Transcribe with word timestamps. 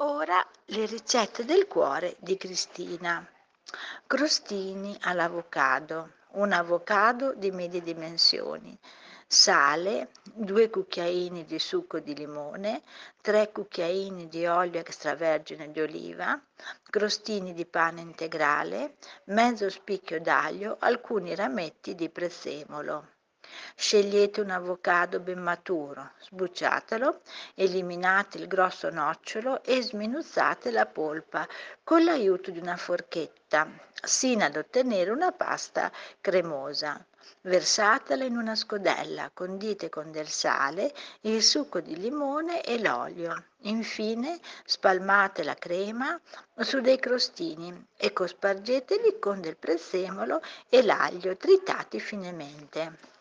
Ora 0.00 0.46
le 0.66 0.84
ricette 0.84 1.46
del 1.46 1.66
cuore 1.66 2.16
di 2.18 2.36
Cristina. 2.36 3.26
Crostini 4.06 4.94
all'avocado, 5.00 6.10
un 6.32 6.52
avocado 6.52 7.32
di 7.32 7.50
medie 7.50 7.80
dimensioni, 7.80 8.78
sale, 9.26 10.10
2 10.22 10.68
cucchiaini 10.68 11.46
di 11.46 11.58
succo 11.58 11.98
di 11.98 12.14
limone, 12.14 12.82
3 13.22 13.50
cucchiaini 13.52 14.28
di 14.28 14.44
olio 14.44 14.80
extravergine 14.80 15.70
di 15.70 15.80
oliva, 15.80 16.38
crostini 16.90 17.54
di 17.54 17.64
pane 17.64 18.02
integrale, 18.02 18.96
mezzo 19.24 19.70
spicchio 19.70 20.20
d'aglio, 20.20 20.76
alcuni 20.78 21.34
rametti 21.34 21.94
di 21.94 22.10
prezzemolo. 22.10 23.14
Scegliete 23.78 24.40
un 24.40 24.48
avocado 24.48 25.20
ben 25.20 25.38
maturo, 25.38 26.12
sbucciatelo, 26.20 27.20
eliminate 27.54 28.38
il 28.38 28.46
grosso 28.48 28.88
nocciolo 28.88 29.62
e 29.62 29.82
sminuzzate 29.82 30.70
la 30.70 30.86
polpa 30.86 31.46
con 31.84 32.02
l'aiuto 32.02 32.50
di 32.50 32.58
una 32.58 32.78
forchetta, 32.78 33.68
sino 34.02 34.44
ad 34.44 34.56
ottenere 34.56 35.10
una 35.10 35.30
pasta 35.30 35.92
cremosa. 36.22 37.04
Versatela 37.42 38.24
in 38.24 38.38
una 38.38 38.54
scodella, 38.54 39.30
condite 39.34 39.90
con 39.90 40.10
del 40.10 40.28
sale, 40.28 40.94
il 41.20 41.42
succo 41.42 41.80
di 41.80 41.96
limone 41.96 42.62
e 42.62 42.80
l'olio. 42.80 43.44
Infine 43.64 44.40
spalmate 44.64 45.44
la 45.44 45.54
crema 45.54 46.18
su 46.60 46.80
dei 46.80 46.98
crostini 46.98 47.88
e 47.94 48.14
cospargeteli 48.14 49.18
con 49.18 49.42
del 49.42 49.56
prezzemolo 49.56 50.40
e 50.70 50.82
l'aglio 50.82 51.36
tritati 51.36 52.00
finemente. 52.00 53.15